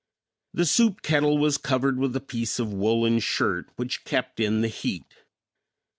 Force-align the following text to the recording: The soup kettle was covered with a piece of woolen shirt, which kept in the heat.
The 0.55 0.65
soup 0.65 1.03
kettle 1.03 1.37
was 1.37 1.59
covered 1.59 1.99
with 1.99 2.15
a 2.15 2.19
piece 2.21 2.57
of 2.57 2.73
woolen 2.73 3.19
shirt, 3.19 3.69
which 3.75 4.03
kept 4.03 4.39
in 4.39 4.61
the 4.61 4.67
heat. 4.67 5.13